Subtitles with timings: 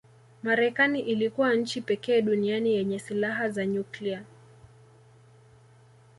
[0.43, 4.23] Marekani ilikuwa nchi pekee duniani yenye silaha za nyuklia